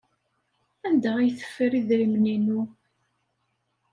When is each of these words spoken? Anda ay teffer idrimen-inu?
Anda 0.87 1.11
ay 1.17 1.31
teffer 1.39 1.71
idrimen-inu? 1.79 2.61